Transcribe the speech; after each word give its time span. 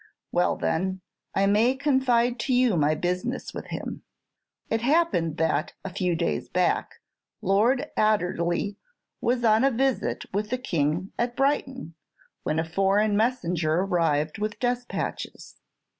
"Well, 0.31 0.55
then, 0.55 1.01
I 1.35 1.45
may 1.45 1.75
confide 1.75 2.39
to 2.39 2.55
you 2.55 2.75
my 2.75 2.95
business 2.95 3.53
with 3.53 3.67
him. 3.67 4.01
It 4.67 4.81
happened 4.81 5.37
that, 5.37 5.73
a 5.85 5.91
few 5.93 6.15
days 6.15 6.49
back, 6.49 6.95
Lord 7.39 7.85
Adderley 7.95 8.77
was 9.21 9.43
on 9.45 9.63
a 9.63 9.69
visit 9.69 10.25
with 10.33 10.49
the 10.49 10.57
King 10.57 11.11
at 11.19 11.35
Brighton, 11.35 11.93
when 12.41 12.57
a 12.57 12.67
foreign 12.67 13.15
messenger 13.15 13.75
arrived 13.75 14.39
with 14.39 14.57
despatches. 14.57 15.57